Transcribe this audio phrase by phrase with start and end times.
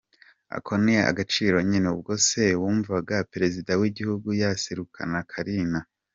[0.57, 1.87] ako n’agaciro nyine…
[1.95, 5.79] ubwo se wumvaga perezida w’Igihugu yaserukana carina??